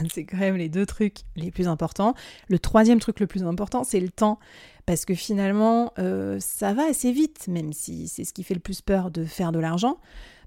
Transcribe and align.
c'est 0.12 0.24
quand 0.24 0.38
même 0.38 0.56
les 0.56 0.68
deux 0.68 0.86
trucs 0.86 1.18
les 1.36 1.50
plus 1.50 1.68
importants. 1.68 2.14
Le 2.48 2.58
troisième 2.58 3.00
truc 3.00 3.20
le 3.20 3.26
plus 3.26 3.44
important, 3.44 3.84
c'est 3.84 4.00
le 4.00 4.10
temps 4.10 4.38
parce 4.86 5.04
que 5.04 5.14
finalement, 5.14 5.92
euh, 5.98 6.38
ça 6.40 6.74
va 6.74 6.84
assez 6.88 7.12
vite, 7.12 7.48
même 7.48 7.72
si 7.72 8.08
c'est 8.08 8.24
ce 8.24 8.32
qui 8.32 8.42
fait 8.42 8.54
le 8.54 8.60
plus 8.60 8.80
peur 8.80 9.10
de 9.10 9.24
faire 9.24 9.52
de 9.52 9.58
l'argent. 9.58 9.98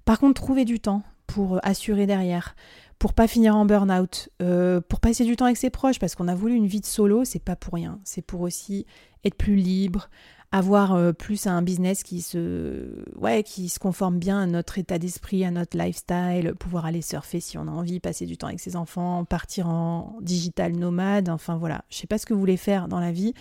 Par 0.04 0.20
contre, 0.20 0.42
trouver 0.42 0.66
du 0.66 0.80
temps 0.80 1.04
pour 1.26 1.60
assurer 1.64 2.06
derrière, 2.06 2.56
pour 3.00 3.14
pas 3.14 3.28
finir 3.28 3.56
en 3.56 3.66
burn-out, 3.66 4.30
euh, 4.42 4.82
pour 4.82 5.00
passer 5.00 5.24
du 5.24 5.36
temps 5.36 5.46
avec 5.46 5.58
ses 5.58 5.70
proches, 5.70 6.00
parce 6.00 6.16
qu'on 6.16 6.28
a 6.28 6.36
voulu 6.36 6.54
une 6.54 6.68
vie 6.68 6.82
de 6.82 6.86
solo, 6.86 7.26
c'est 7.26 7.44
pas 7.44 7.56
pour 7.56 7.74
rien. 7.74 8.00
C'est 8.04 8.22
pour 8.22 8.42
aussi 8.42 8.86
être 9.24 9.36
plus 9.36 9.56
libre, 9.56 10.10
avoir 10.52 10.94
euh, 10.94 11.12
plus 11.12 11.48
un 11.48 11.62
business 11.62 12.04
qui 12.04 12.22
se, 12.22 13.04
ouais, 13.18 13.44
conforme 13.80 14.20
bien 14.20 14.40
à 14.40 14.46
notre 14.46 14.78
état 14.78 14.98
d'esprit, 14.98 15.44
à 15.44 15.52
notre 15.52 15.78
lifestyle, 15.78 16.54
pouvoir 16.58 16.86
aller 16.86 17.02
surfer 17.02 17.40
si 17.40 17.58
on 17.58 17.68
a 17.68 17.72
envie, 17.72 18.00
passer 18.00 18.26
du 18.26 18.38
temps 18.38 18.48
avec 18.48 18.60
ses 18.60 18.76
enfants, 18.76 19.26
partir 19.26 19.68
en 19.68 20.18
digital 20.22 20.74
nomade, 20.74 21.30
enfin 21.30 21.58
voilà. 21.58 21.84
Je 21.90 21.98
sais 21.98 22.08
pas 22.08 22.18
ce 22.18 22.26
que 22.26 22.34
vous 22.34 22.40
voulez 22.40 22.58
faire 22.58 22.88
dans 22.88 23.00
la 23.00 23.12
vie, 23.12 23.34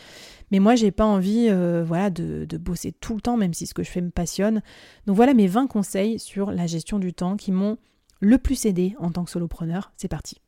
mais 0.50 0.58
moi 0.58 0.74
j'ai 0.74 0.90
pas 0.90 1.04
envie, 1.04 1.48
euh, 1.50 1.84
voilà, 1.86 2.10
de, 2.10 2.46
de, 2.48 2.58
bosser 2.58 2.92
tout 2.92 3.14
le 3.14 3.20
temps, 3.20 3.36
même 3.36 3.54
si 3.54 3.66
ce 3.66 3.74
que 3.74 3.82
je 3.82 3.90
fais 3.90 4.00
me 4.00 4.10
passionne. 4.10 4.62
Donc 5.06 5.16
voilà 5.16 5.34
mes 5.34 5.46
20 5.46 5.66
conseils 5.66 6.18
sur 6.18 6.50
la 6.50 6.66
gestion 6.66 6.98
du 6.98 7.12
temps 7.12 7.36
qui 7.36 7.52
m'ont 7.52 7.76
le 8.20 8.38
plus 8.38 8.66
aidé 8.66 8.96
en 8.98 9.10
tant 9.10 9.24
que 9.24 9.30
solopreneur. 9.30 9.92
C'est 9.96 10.08
parti. 10.08 10.40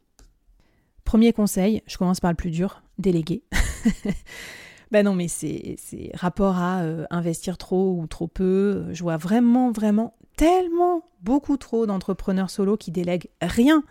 Premier 1.04 1.32
conseil, 1.32 1.82
je 1.86 1.96
commence 1.98 2.18
par 2.18 2.32
le 2.32 2.36
plus 2.36 2.50
dur, 2.50 2.82
déléguer. 2.98 3.44
Ben 4.92 5.04
non, 5.04 5.14
mais 5.14 5.28
c'est 5.28 5.76
rapport 6.14 6.58
à 6.58 6.82
euh, 6.82 7.06
investir 7.10 7.58
trop 7.58 7.98
ou 8.00 8.06
trop 8.06 8.28
peu. 8.28 8.86
Je 8.92 9.02
vois 9.02 9.16
vraiment, 9.16 9.72
vraiment 9.72 10.14
tellement 10.36 11.02
beaucoup 11.22 11.56
trop 11.56 11.86
d'entrepreneurs 11.86 12.50
solo 12.50 12.76
qui 12.76 12.92
délèguent 12.92 13.30
rien. 13.42 13.82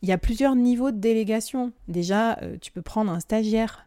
Il 0.00 0.08
y 0.08 0.12
a 0.12 0.18
plusieurs 0.18 0.56
niveaux 0.56 0.90
de 0.90 0.98
délégation. 0.98 1.72
Déjà, 1.86 2.38
euh, 2.42 2.56
tu 2.60 2.72
peux 2.72 2.82
prendre 2.82 3.12
un 3.12 3.20
stagiaire, 3.20 3.86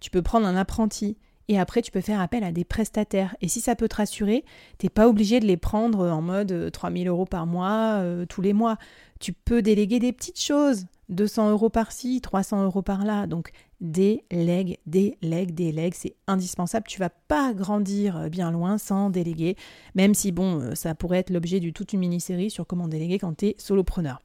tu 0.00 0.10
peux 0.10 0.22
prendre 0.22 0.46
un 0.46 0.56
apprenti, 0.56 1.16
et 1.48 1.58
après 1.58 1.80
tu 1.80 1.90
peux 1.90 2.00
faire 2.00 2.20
appel 2.20 2.44
à 2.44 2.52
des 2.52 2.64
prestataires. 2.64 3.34
Et 3.40 3.48
si 3.48 3.60
ça 3.60 3.74
peut 3.74 3.88
te 3.88 3.96
rassurer, 3.96 4.44
t'es 4.78 4.90
pas 4.90 5.08
obligé 5.08 5.40
de 5.40 5.46
les 5.46 5.56
prendre 5.56 6.08
en 6.10 6.20
mode 6.20 6.70
3000 6.72 7.06
euh, 7.06 7.10
euros 7.10 7.24
par 7.24 7.46
mois 7.46 8.02
tous 8.28 8.42
les 8.42 8.52
mois. 8.52 8.76
Tu 9.18 9.32
peux 9.32 9.62
déléguer 9.62 9.98
des 9.98 10.12
petites 10.12 10.40
choses. 10.40 10.86
200 11.08 11.50
euros 11.50 11.70
par-ci, 11.70 12.20
300 12.20 12.64
euros 12.64 12.82
par-là. 12.82 13.26
Donc 13.26 13.52
délègue, 13.80 14.78
délègue, 14.86 15.54
délègue, 15.54 15.94
c'est 15.94 16.16
indispensable. 16.26 16.86
Tu 16.88 16.98
vas 16.98 17.10
pas 17.10 17.52
grandir 17.52 18.16
euh, 18.16 18.28
bien 18.28 18.50
loin 18.50 18.78
sans 18.78 19.10
déléguer, 19.10 19.56
même 19.94 20.14
si 20.14 20.32
bon, 20.32 20.60
euh, 20.60 20.74
ça 20.74 20.94
pourrait 20.94 21.18
être 21.18 21.30
l'objet 21.30 21.60
de 21.60 21.70
toute 21.70 21.92
une 21.92 22.00
mini-série 22.00 22.50
sur 22.50 22.66
comment 22.66 22.88
déléguer 22.88 23.18
quand 23.18 23.36
tu 23.36 23.46
es 23.46 23.54
solopreneur. 23.58 24.20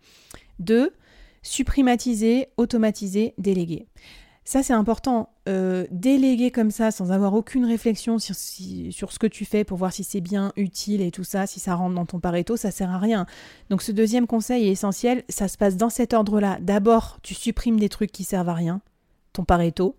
2. 0.59 0.93
Supprimatiser, 1.43 2.49
automatiser, 2.57 3.33
déléguer. 3.37 3.87
Ça, 4.43 4.63
c'est 4.63 4.73
important. 4.73 5.29
Euh, 5.47 5.85
déléguer 5.91 6.51
comme 6.51 6.71
ça, 6.71 6.91
sans 6.91 7.11
avoir 7.11 7.33
aucune 7.33 7.65
réflexion 7.65 8.19
sur, 8.19 8.35
sur 8.35 9.11
ce 9.11 9.19
que 9.19 9.27
tu 9.27 9.45
fais 9.45 9.63
pour 9.63 9.77
voir 9.77 9.93
si 9.93 10.03
c'est 10.03 10.21
bien, 10.21 10.51
utile 10.55 11.01
et 11.01 11.11
tout 11.11 11.23
ça, 11.23 11.45
si 11.45 11.59
ça 11.59 11.75
rentre 11.75 11.95
dans 11.95 12.05
ton 12.05 12.19
pareto, 12.19 12.57
ça 12.57 12.71
sert 12.71 12.89
à 12.89 12.97
rien. 12.97 13.25
Donc, 13.69 13.81
ce 13.81 13.91
deuxième 13.91 14.27
conseil 14.27 14.67
est 14.67 14.71
essentiel. 14.71 15.23
Ça 15.29 15.47
se 15.47 15.57
passe 15.57 15.77
dans 15.77 15.89
cet 15.89 16.13
ordre-là. 16.13 16.57
D'abord, 16.59 17.19
tu 17.21 17.33
supprimes 17.33 17.79
des 17.79 17.89
trucs 17.89 18.11
qui 18.11 18.23
servent 18.23 18.49
à 18.49 18.53
rien, 18.53 18.81
ton 19.33 19.43
pareto. 19.43 19.95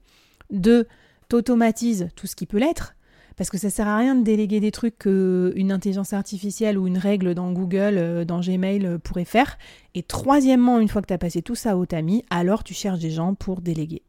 Deux, 0.50 0.86
t'automatises 1.28 2.08
tout 2.16 2.26
ce 2.26 2.36
qui 2.36 2.46
peut 2.46 2.58
l'être. 2.58 2.94
Parce 3.36 3.48
que 3.48 3.58
ça 3.58 3.70
sert 3.70 3.88
à 3.88 3.96
rien 3.96 4.14
de 4.14 4.22
déléguer 4.22 4.60
des 4.60 4.70
trucs 4.70 4.98
qu'une 4.98 5.72
intelligence 5.72 6.12
artificielle 6.12 6.78
ou 6.78 6.86
une 6.86 6.98
règle 6.98 7.34
dans 7.34 7.50
Google, 7.50 7.96
euh, 7.96 8.24
dans 8.24 8.40
Gmail 8.40 8.84
euh, 8.84 8.98
pourrait 8.98 9.24
faire. 9.24 9.58
Et 9.94 10.02
troisièmement, 10.02 10.78
une 10.78 10.88
fois 10.88 11.00
que 11.00 11.06
tu 11.06 11.14
as 11.14 11.18
passé 11.18 11.40
tout 11.40 11.54
ça 11.54 11.76
au 11.76 11.86
tamis, 11.86 12.24
alors 12.30 12.62
tu 12.62 12.74
cherches 12.74 12.98
des 12.98 13.10
gens 13.10 13.34
pour 13.34 13.62
déléguer. 13.62 14.02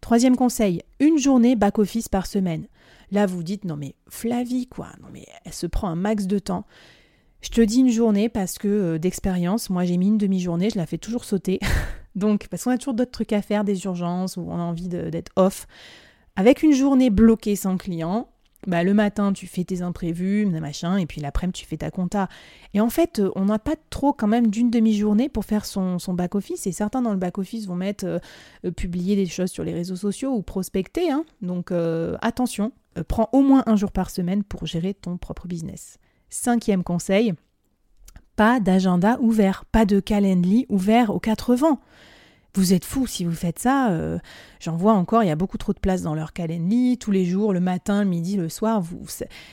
Troisième 0.00 0.36
conseil, 0.36 0.82
une 0.98 1.18
journée 1.18 1.56
back-office 1.56 2.08
par 2.08 2.26
semaine. 2.26 2.66
Là, 3.12 3.26
vous 3.26 3.42
dites, 3.42 3.64
non 3.64 3.76
mais 3.76 3.94
Flavie, 4.08 4.66
quoi, 4.66 4.88
non 5.02 5.08
mais 5.12 5.26
elle 5.44 5.52
se 5.52 5.66
prend 5.66 5.88
un 5.88 5.96
max 5.96 6.26
de 6.26 6.38
temps. 6.38 6.64
Je 7.42 7.50
te 7.50 7.60
dis 7.60 7.80
une 7.80 7.90
journée 7.90 8.28
parce 8.28 8.58
que 8.58 8.68
euh, 8.68 8.98
d'expérience, 8.98 9.70
moi 9.70 9.84
j'ai 9.84 9.96
mis 9.96 10.08
une 10.08 10.18
demi-journée, 10.18 10.70
je 10.70 10.78
la 10.78 10.86
fais 10.86 10.98
toujours 10.98 11.24
sauter. 11.24 11.60
Donc, 12.14 12.48
parce 12.48 12.64
qu'on 12.64 12.70
a 12.70 12.78
toujours 12.78 12.94
d'autres 12.94 13.10
trucs 13.10 13.32
à 13.32 13.42
faire, 13.42 13.64
des 13.64 13.84
urgences, 13.84 14.36
ou 14.36 14.46
on 14.48 14.58
a 14.58 14.62
envie 14.62 14.88
d'être 14.88 15.32
off. 15.36 15.66
Avec 16.36 16.62
une 16.62 16.72
journée 16.72 17.10
bloquée 17.10 17.56
sans 17.56 17.76
client, 17.76 18.28
bah, 18.66 18.84
le 18.84 18.92
matin, 18.92 19.32
tu 19.32 19.46
fais 19.46 19.64
tes 19.64 19.80
imprévus, 19.80 20.44
machin, 20.46 20.98
et 20.98 21.06
puis 21.06 21.20
l'après-midi, 21.20 21.60
tu 21.60 21.66
fais 21.66 21.78
ta 21.78 21.90
compta. 21.90 22.28
Et 22.74 22.80
en 22.80 22.90
fait, 22.90 23.18
euh, 23.18 23.30
on 23.34 23.46
n'a 23.46 23.58
pas 23.58 23.76
trop 23.88 24.12
quand 24.12 24.26
même 24.26 24.48
d'une 24.48 24.70
demi-journée 24.70 25.28
pour 25.28 25.44
faire 25.44 25.64
son, 25.64 25.96
back-office. 26.08 26.66
Et 26.66 26.72
certains 26.72 27.00
dans 27.00 27.12
le 27.12 27.16
back-office 27.16 27.66
vont 27.66 27.76
mettre 27.76 28.04
euh, 28.04 28.18
euh, 28.66 28.70
publier 28.70 29.16
des 29.16 29.26
choses 29.26 29.50
sur 29.50 29.64
les 29.64 29.72
réseaux 29.72 29.96
sociaux 29.96 30.32
ou 30.32 30.42
prospecter. 30.42 31.10
Hein. 31.10 31.24
Donc 31.40 31.72
attention, 32.20 32.72
prends 33.08 33.28
au 33.32 33.40
moins 33.40 33.62
un 33.66 33.76
jour 33.76 33.92
par 33.92 34.10
semaine 34.10 34.44
pour 34.44 34.66
gérer 34.66 34.94
ton 34.94 35.16
propre 35.16 35.46
business. 35.46 35.98
Cinquième 36.28 36.84
conseil, 36.84 37.34
pas 38.36 38.60
d'agenda 38.60 39.18
ouvert, 39.20 39.64
pas 39.66 39.84
de 39.84 40.00
calendly 40.00 40.66
ouvert 40.68 41.10
aux 41.10 41.20
quatre 41.20 41.54
vents. 41.54 41.80
Vous 42.54 42.72
êtes 42.72 42.84
fous 42.84 43.06
si 43.06 43.24
vous 43.24 43.32
faites 43.32 43.60
ça. 43.60 43.90
Euh, 43.90 44.18
j'en 44.58 44.76
vois 44.76 44.94
encore, 44.94 45.22
il 45.22 45.28
y 45.28 45.30
a 45.30 45.36
beaucoup 45.36 45.58
trop 45.58 45.72
de 45.72 45.78
place 45.78 46.02
dans 46.02 46.14
leur 46.14 46.32
calendrier, 46.32 46.96
tous 46.96 47.12
les 47.12 47.24
jours, 47.24 47.52
le 47.52 47.60
matin, 47.60 48.02
le 48.02 48.08
midi, 48.08 48.36
le 48.36 48.48
soir. 48.48 48.80
Vous, 48.80 49.06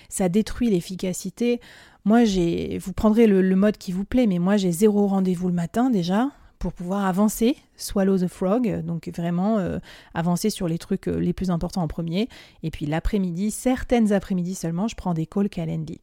ça, 0.09 0.29
détruit 0.29 0.69
l'efficacité. 0.69 1.61
Moi, 2.05 2.23
j'ai, 2.23 2.77
vous 2.79 2.93
prendrez 2.93 3.27
le, 3.27 3.55
mode 3.55 3.77
qui 3.77 3.91
vous 3.91 4.05
plaît, 4.05 4.25
mais 4.25 4.39
moi, 4.39 4.57
j'ai 4.57 4.71
zéro 4.71 5.07
rendez-vous 5.07 5.47
le 5.47 5.53
matin 5.53 5.89
déjà 5.89 6.29
pour 6.57 6.73
pouvoir 6.73 7.05
avancer, 7.05 7.55
swallow 7.75 8.17
the 8.17 8.27
frog, 8.27 8.81
donc 8.83 9.11
vraiment 9.15 9.59
euh, 9.59 9.77
avancer 10.15 10.49
sur 10.49 10.67
les 10.67 10.79
trucs 10.79 11.07
euh, 11.07 11.19
les 11.19 11.33
plus 11.33 11.51
importants 11.51 11.83
en 11.83 11.88
premier. 11.88 12.29
Et 12.63 12.71
puis 12.71 12.88
l'après-midi, 12.88 13.51
certaines 13.51 14.11
après-midi 14.11 14.55
seulement, 14.55 14.88
je 14.88 14.95
prends 14.95 15.13
des 15.13 15.27
calls 15.27 15.49
Calendly. 15.49 16.01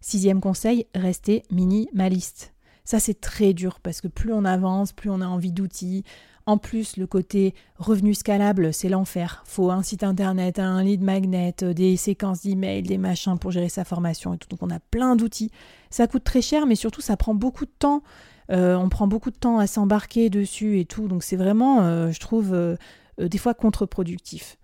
Sixième 0.00 0.40
conseil, 0.40 0.86
restez 0.94 1.42
minimaliste. 1.50 2.54
Ça, 2.84 3.00
c'est 3.00 3.20
très 3.20 3.52
dur 3.52 3.80
parce 3.80 4.00
que 4.00 4.08
plus 4.08 4.32
on 4.32 4.44
avance, 4.44 4.92
plus 4.92 5.10
on 5.10 5.20
a 5.20 5.26
envie 5.26 5.52
d'outils. 5.52 6.04
En 6.46 6.56
plus, 6.56 6.96
le 6.96 7.06
côté 7.06 7.54
revenu 7.76 8.14
scalable, 8.14 8.72
c'est 8.72 8.88
l'enfer. 8.88 9.42
Faut 9.46 9.70
un 9.70 9.82
site 9.82 10.02
internet, 10.02 10.58
un 10.58 10.82
lead 10.82 11.02
magnet, 11.02 11.54
des 11.60 11.98
séquences 11.98 12.40
d'emails, 12.40 12.84
des 12.84 12.96
machins 12.96 13.38
pour 13.38 13.50
gérer 13.50 13.68
sa 13.68 13.84
formation 13.84 14.32
et 14.32 14.38
tout. 14.38 14.48
Donc 14.48 14.62
on 14.62 14.70
a 14.70 14.80
plein 14.80 15.14
d'outils. 15.16 15.50
Ça 15.90 16.06
coûte 16.06 16.24
très 16.24 16.40
cher, 16.40 16.64
mais 16.64 16.74
surtout 16.74 17.02
ça 17.02 17.18
prend 17.18 17.34
beaucoup 17.34 17.66
de 17.66 17.74
temps. 17.78 18.02
Euh, 18.50 18.76
on 18.76 18.88
prend 18.88 19.06
beaucoup 19.06 19.30
de 19.30 19.36
temps 19.36 19.58
à 19.58 19.66
s'embarquer 19.66 20.30
dessus 20.30 20.80
et 20.80 20.86
tout. 20.86 21.08
Donc 21.08 21.22
c'est 21.22 21.36
vraiment, 21.36 21.82
euh, 21.82 22.10
je 22.10 22.20
trouve, 22.20 22.54
euh, 22.54 22.76
des 23.18 23.36
fois 23.36 23.52
contre-productif. 23.52 24.56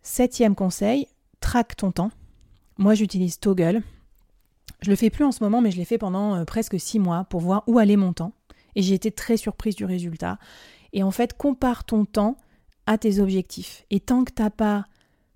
Septième 0.00 0.54
conseil, 0.54 1.08
traque 1.40 1.76
ton 1.76 1.92
temps. 1.92 2.10
Moi 2.78 2.94
j'utilise 2.94 3.38
Toggle. 3.38 3.82
Je 4.84 4.90
le 4.90 4.96
fais 4.96 5.08
plus 5.08 5.24
en 5.24 5.32
ce 5.32 5.42
moment, 5.42 5.62
mais 5.62 5.70
je 5.70 5.78
l'ai 5.78 5.86
fait 5.86 5.96
pendant 5.96 6.34
euh, 6.34 6.44
presque 6.44 6.78
six 6.78 6.98
mois 6.98 7.24
pour 7.24 7.40
voir 7.40 7.64
où 7.66 7.78
allait 7.78 7.96
mon 7.96 8.12
temps. 8.12 8.34
Et 8.74 8.82
j'ai 8.82 8.92
été 8.92 9.10
très 9.10 9.38
surprise 9.38 9.76
du 9.76 9.86
résultat. 9.86 10.38
Et 10.92 11.02
en 11.02 11.10
fait, 11.10 11.34
compare 11.34 11.84
ton 11.84 12.04
temps 12.04 12.36
à 12.84 12.98
tes 12.98 13.18
objectifs. 13.18 13.86
Et 13.88 13.98
tant 13.98 14.24
que 14.24 14.32
tu 14.34 14.42
n'as 14.42 14.50
pas 14.50 14.84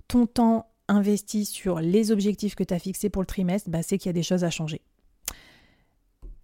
ton 0.07 0.27
temps 0.27 0.67
investi 0.87 1.47
sur 1.47 1.81
les 1.81 2.13
objectifs 2.13 2.57
que 2.57 2.65
tu 2.65 2.75
as 2.75 2.79
fixés 2.79 3.09
pour 3.09 3.23
le 3.23 3.27
trimestre, 3.27 3.71
bah, 3.71 3.83
c'est 3.83 3.97
qu'il 3.97 4.11
y 4.11 4.11
a 4.11 4.13
des 4.13 4.23
choses 4.23 4.45
à 4.45 4.51
changer. 4.51 4.83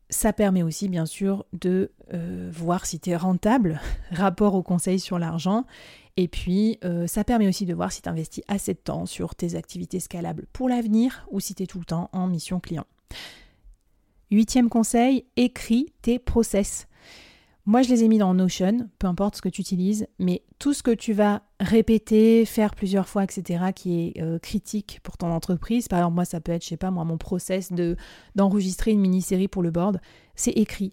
Ça 0.09 0.33
permet 0.33 0.63
aussi, 0.63 0.89
bien 0.89 1.05
sûr, 1.05 1.45
de 1.53 1.93
euh, 2.15 2.51
voir 2.55 2.87
si 2.87 3.01
tu 3.01 3.11
es 3.11 3.17
rentable, 3.17 3.83
rapport 4.13 4.55
au 4.55 4.63
conseil 4.63 4.99
sur 4.99 5.19
l'argent. 5.19 5.67
Et 6.17 6.27
puis, 6.27 6.79
euh, 6.85 7.07
ça 7.07 7.23
permet 7.23 7.49
aussi 7.49 7.67
de 7.67 7.75
voir 7.75 7.93
si 7.93 8.01
tu 8.01 8.09
investis 8.09 8.45
assez 8.49 8.73
de 8.73 8.79
temps 8.79 9.05
sur 9.05 9.35
tes 9.35 9.57
activités 9.57 10.01
scalables 10.01 10.47
pour 10.55 10.71
l'avenir 10.71 11.27
ou 11.31 11.41
si 11.41 11.55
tu 11.55 11.65
es 11.65 11.67
tout 11.67 11.81
le 11.81 11.85
temps 11.85 12.09
en 12.15 12.29
mission 12.29 12.61
client. 12.61 12.87
Huitième 14.31 14.69
conseil, 14.69 15.25
écris 15.37 15.93
tes 16.03 16.19
process. 16.19 16.87
Moi, 17.67 17.81
je 17.81 17.89
les 17.89 18.05
ai 18.05 18.09
mis 18.09 18.19
dans 18.19 18.35
Notion, 18.35 18.91
peu 18.99 19.07
importe 19.07 19.37
ce 19.37 19.43
que 19.43 19.49
tu 19.49 19.63
utilises, 19.63 20.07
mais 20.19 20.43
tout 20.59 20.75
ce 20.75 20.83
que 20.83 20.91
tu 20.91 21.15
vas 21.15 21.43
répéter, 21.61 22.45
faire 22.45 22.75
plusieurs 22.75 23.09
fois, 23.09 23.25
etc., 23.25 23.67
qui 23.75 24.09
est 24.09 24.23
euh, 24.23 24.39
critique 24.39 25.01
pour 25.03 25.17
ton 25.17 25.29
entreprise, 25.29 25.89
par 25.89 26.01
exemple, 26.01 26.17
moi, 26.17 26.25
ça 26.27 26.41
peut 26.41 26.53
être, 26.53 26.63
je 26.63 26.69
sais 26.69 26.77
pas, 26.77 26.91
moi, 26.91 27.05
mon 27.05 27.17
process 27.17 27.73
de, 27.73 27.97
d'enregistrer 28.35 28.91
une 28.91 29.01
mini-série 29.01 29.49
pour 29.49 29.63
le 29.63 29.71
board, 29.71 29.99
c'est 30.35 30.51
écrit. 30.51 30.93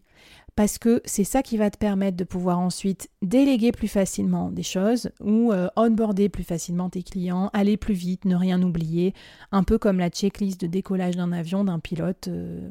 Parce 0.56 0.78
que 0.78 1.02
c'est 1.06 1.24
ça 1.24 1.44
qui 1.44 1.58
va 1.58 1.70
te 1.70 1.78
permettre 1.78 2.18
de 2.18 2.24
pouvoir 2.24 2.60
ensuite 2.60 3.10
déléguer 3.22 3.72
plus 3.72 3.88
facilement 3.88 4.52
des 4.52 4.64
choses 4.64 5.10
ou 5.22 5.52
euh, 5.52 5.70
onboarder 5.78 6.28
plus 6.28 6.44
facilement 6.44 6.90
tes 6.90 7.04
clients, 7.04 7.50
aller 7.54 7.78
plus 7.78 7.94
vite, 7.94 8.26
ne 8.26 8.36
rien 8.36 8.62
oublier, 8.62 9.14
un 9.52 9.64
peu 9.64 9.78
comme 9.78 9.98
la 9.98 10.10
checklist 10.10 10.60
de 10.60 10.68
décollage 10.68 11.16
d'un 11.16 11.32
avion 11.32 11.64
d'un 11.64 11.80
pilote. 11.80 12.28
Euh, 12.28 12.70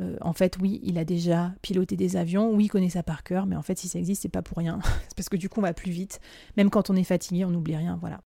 euh, 0.00 0.16
en 0.20 0.32
fait, 0.32 0.58
oui, 0.60 0.80
il 0.82 0.98
a 0.98 1.04
déjà 1.04 1.52
piloté 1.62 1.96
des 1.96 2.16
avions, 2.16 2.52
oui, 2.52 2.64
il 2.64 2.68
connaît 2.68 2.90
ça 2.90 3.02
par 3.02 3.22
cœur, 3.22 3.46
mais 3.46 3.56
en 3.56 3.62
fait, 3.62 3.78
si 3.78 3.88
ça 3.88 3.98
existe, 3.98 4.22
c'est 4.22 4.28
pas 4.28 4.42
pour 4.42 4.58
rien. 4.58 4.78
c'est 5.08 5.16
parce 5.16 5.28
que 5.28 5.36
du 5.36 5.48
coup, 5.48 5.60
on 5.60 5.62
va 5.62 5.74
plus 5.74 5.90
vite. 5.90 6.20
Même 6.56 6.70
quand 6.70 6.90
on 6.90 6.96
est 6.96 7.04
fatigué, 7.04 7.44
on 7.44 7.50
n'oublie 7.50 7.76
rien, 7.76 7.98
voilà. 7.98 8.20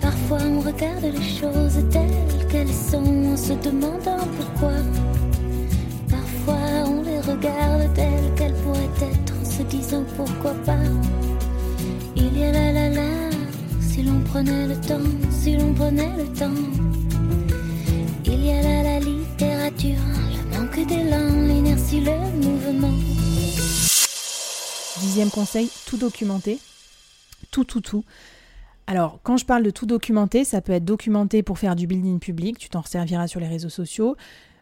Parfois, 0.00 0.38
on 0.42 0.60
regarde 0.60 1.02
les 1.02 1.22
choses 1.22 1.84
telles 1.90 2.48
qu'elles 2.50 2.72
sont 2.72 3.04
en 3.04 3.36
se 3.36 3.52
demandant 3.52 4.26
pourquoi. 4.36 4.72
Regarde 7.40 7.94
telles 7.94 8.34
qu'elles 8.36 8.54
pourraient 8.54 9.12
être 9.12 9.32
en 9.40 9.44
se 9.44 9.62
disant 9.62 10.04
pourquoi 10.16 10.54
pas. 10.64 10.76
Il 12.16 12.36
y 12.36 12.42
a 12.42 12.50
la 12.50 12.72
la 12.72 12.88
la, 12.88 13.30
si 13.80 14.02
l'on 14.02 14.20
prenait 14.24 14.66
le 14.66 14.74
temps, 14.74 14.98
si 15.30 15.56
l'on 15.56 15.72
prenait 15.72 16.16
le 16.16 16.26
temps. 16.32 16.50
Il 18.24 18.44
y 18.44 18.50
a 18.50 18.60
là 18.60 18.82
la 18.82 18.98
littérature, 18.98 20.00
le 20.32 20.58
manque 20.58 20.84
d'élan, 20.88 21.46
l'inertie, 21.46 22.00
le 22.00 22.16
mouvement. 22.44 22.98
Dixième 25.00 25.30
conseil, 25.30 25.70
tout 25.86 25.96
documenter. 25.96 26.58
Tout, 27.52 27.62
tout, 27.62 27.80
tout. 27.80 28.04
Alors, 28.88 29.20
quand 29.22 29.36
je 29.36 29.44
parle 29.44 29.62
de 29.62 29.70
tout 29.70 29.86
documenter, 29.86 30.42
ça 30.42 30.60
peut 30.60 30.72
être 30.72 30.84
documenté 30.84 31.44
pour 31.44 31.60
faire 31.60 31.76
du 31.76 31.86
building 31.86 32.18
public, 32.18 32.58
tu 32.58 32.68
t'en 32.68 32.82
serviras 32.82 33.28
sur 33.28 33.38
les 33.38 33.46
réseaux 33.46 33.68
sociaux. 33.68 34.16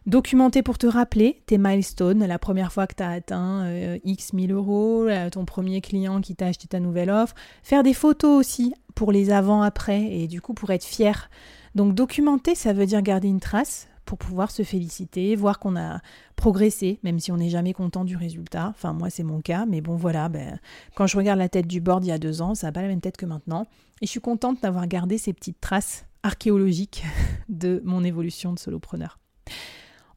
Documenter 0.07 0.63
pour 0.63 0.77
te 0.77 0.87
rappeler 0.87 1.43
tes 1.45 1.57
milestones, 1.57 2.25
la 2.25 2.39
première 2.39 2.71
fois 2.71 2.87
que 2.87 2.95
tu 2.95 3.03
as 3.03 3.09
atteint 3.09 3.65
euh, 3.65 3.99
X 4.03 4.33
1000 4.33 4.51
euros, 4.51 5.07
ton 5.31 5.45
premier 5.45 5.81
client 5.81 6.21
qui 6.21 6.35
t'a 6.35 6.47
acheté 6.47 6.67
ta 6.67 6.79
nouvelle 6.79 7.09
offre. 7.09 7.35
Faire 7.61 7.83
des 7.83 7.93
photos 7.93 8.39
aussi 8.39 8.73
pour 8.95 9.11
les 9.11 9.31
avant-après 9.31 10.01
et 10.01 10.27
du 10.27 10.41
coup 10.41 10.53
pour 10.53 10.71
être 10.71 10.85
fier 10.85 11.29
donc 11.77 11.93
documenter, 11.93 12.55
ça 12.55 12.73
veut 12.73 12.87
dire 12.87 13.03
garder 13.03 13.27
une 13.27 13.39
trace 13.39 13.87
pour 14.03 14.17
pouvoir 14.17 14.49
se 14.49 14.63
féliciter, 14.63 15.35
voir 15.35 15.59
qu'on 15.59 15.75
a 15.75 16.01
progressé, 16.35 16.99
même 17.03 17.19
si 17.19 17.31
on 17.31 17.37
n'est 17.37 17.51
jamais 17.51 17.73
content 17.73 18.03
du 18.03 18.17
résultat. 18.17 18.69
Enfin, 18.69 18.93
moi, 18.93 19.11
c'est 19.11 19.21
mon 19.21 19.41
cas, 19.41 19.67
mais 19.67 19.79
bon, 19.79 19.95
voilà, 19.95 20.27
ben, 20.27 20.59
quand 20.95 21.05
je 21.05 21.15
regarde 21.17 21.37
la 21.37 21.49
tête 21.49 21.67
du 21.67 21.79
board 21.79 22.03
il 22.03 22.07
y 22.07 22.11
a 22.11 22.17
deux 22.17 22.41
ans, 22.41 22.55
ça 22.55 22.65
n'a 22.67 22.71
pas 22.71 22.81
la 22.81 22.87
même 22.87 22.99
tête 22.99 23.15
que 23.15 23.27
maintenant. 23.27 23.67
Et 24.01 24.07
je 24.07 24.09
suis 24.09 24.19
contente 24.19 24.59
d'avoir 24.63 24.87
gardé 24.87 25.19
ces 25.19 25.33
petites 25.33 25.61
traces 25.61 26.05
archéologiques 26.23 27.03
de 27.49 27.79
mon 27.85 28.03
évolution 28.03 28.53
de 28.53 28.57
solopreneur. 28.57 29.19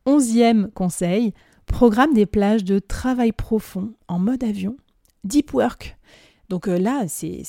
Onzième 0.06 0.70
conseil, 0.72 1.34
programme 1.66 2.14
des 2.14 2.26
plages 2.26 2.64
de 2.64 2.78
travail 2.78 3.32
profond 3.32 3.92
en 4.08 4.18
mode 4.18 4.42
avion, 4.42 4.76
deep 5.24 5.52
work. 5.52 5.98
Donc 6.48 6.66
euh, 6.66 6.78
là, 6.78 7.04
c'est 7.06 7.44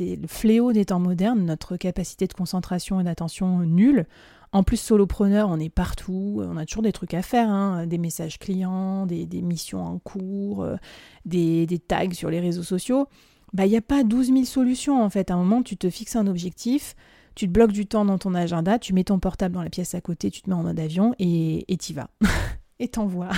le 0.00 0.26
fléau 0.26 0.72
des 0.72 0.84
temps 0.84 1.00
modernes, 1.00 1.44
notre 1.44 1.76
capacité 1.76 2.26
de 2.26 2.34
concentration 2.34 3.00
et 3.00 3.04
d'attention 3.04 3.60
nulle. 3.60 4.06
En 4.52 4.62
plus, 4.62 4.76
solopreneur, 4.76 5.48
on 5.48 5.58
est 5.58 5.70
partout, 5.70 6.42
on 6.46 6.58
a 6.58 6.66
toujours 6.66 6.82
des 6.82 6.92
trucs 6.92 7.14
à 7.14 7.22
faire, 7.22 7.48
hein. 7.48 7.86
des 7.86 7.96
messages 7.96 8.38
clients, 8.38 9.06
des, 9.06 9.26
missions 9.40 9.82
en 9.82 9.98
cours, 9.98 10.62
euh, 10.62 10.76
des, 11.24 11.66
tags 11.88 12.12
sur 12.12 12.28
les 12.28 12.40
réseaux 12.40 12.62
sociaux. 12.62 13.06
Bah, 13.54 13.64
il 13.64 13.70
n'y 13.70 13.78
a 13.78 13.82
pas 13.82 14.04
12 14.04 14.26
000 14.26 14.44
solutions 14.44 15.02
en 15.02 15.08
fait. 15.08 15.30
À 15.30 15.34
un 15.34 15.38
moment, 15.38 15.62
tu 15.62 15.78
te 15.78 15.88
fixes 15.88 16.16
un 16.16 16.26
objectif, 16.26 16.94
tu 17.34 17.46
te 17.46 17.52
bloques 17.52 17.72
du 17.72 17.86
temps 17.86 18.04
dans 18.04 18.18
ton 18.18 18.34
agenda, 18.34 18.78
tu 18.78 18.92
mets 18.92 19.04
ton 19.04 19.18
portable 19.18 19.54
dans 19.54 19.62
la 19.62 19.70
pièce 19.70 19.94
à 19.94 20.00
côté, 20.00 20.30
tu 20.30 20.42
te 20.42 20.50
mets 20.50 20.56
en 20.56 20.62
mode 20.62 20.78
avion 20.78 21.14
et 21.18 21.64
y 21.68 21.92
vas. 21.92 22.10
et 22.78 22.88
t'envoies. 22.88 23.30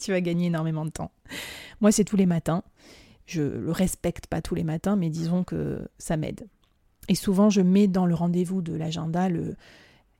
tu 0.00 0.12
vas 0.12 0.20
gagner 0.20 0.46
énormément 0.46 0.84
de 0.84 0.90
temps. 0.90 1.10
Moi, 1.80 1.92
c'est 1.92 2.04
tous 2.04 2.16
les 2.16 2.26
matins. 2.26 2.62
Je 3.26 3.42
le 3.42 3.72
respecte 3.72 4.26
pas 4.26 4.42
tous 4.42 4.54
les 4.54 4.64
matins, 4.64 4.96
mais 4.96 5.10
disons 5.10 5.44
que 5.44 5.88
ça 5.98 6.16
m'aide. 6.16 6.46
Et 7.08 7.14
souvent, 7.14 7.50
je 7.50 7.60
mets 7.60 7.88
dans 7.88 8.06
le 8.06 8.14
rendez-vous 8.14 8.62
de 8.62 8.74
l'agenda 8.74 9.28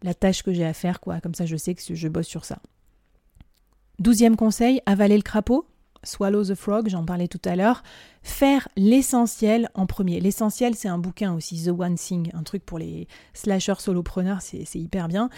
la 0.03 0.15
tâche 0.15 0.43
que 0.43 0.53
j'ai 0.53 0.65
à 0.65 0.73
faire, 0.73 1.01
quoi. 1.01 1.21
Comme 1.21 1.35
ça, 1.35 1.47
je 1.47 1.57
sais 1.57 1.75
que 1.75 1.95
je 1.95 2.09
bosse 2.09 2.27
sur 2.27 2.45
ça. 2.45 2.59
Douzième 3.99 4.37
conseil, 4.37 4.83
avaler 4.87 5.17
le 5.17 5.23
crapaud. 5.23 5.67
Swallow 6.05 6.45
the 6.45 6.55
Frog, 6.55 6.89
j'en 6.89 7.05
parlais 7.05 7.29
tout 7.29 7.41
à 7.45 7.57
l'heure. 7.57 7.83
Faire 8.23 8.69
l'essentiel 8.77 9.71
en 9.75 9.87
premier. 9.87 10.21
L'essentiel, 10.21 10.75
c'est 10.75 10.89
un 10.89 10.99
bouquin 10.99 11.35
aussi, 11.35 11.65
The 11.65 11.69
One 11.69 11.97
Thing, 11.97 12.31
un 12.35 12.43
truc 12.43 12.65
pour 12.65 12.79
les 12.79 13.07
slashers 13.35 13.81
solopreneurs, 13.81 14.43
c'est 14.43 14.75
hyper 14.75 15.09
bien. 15.09 15.31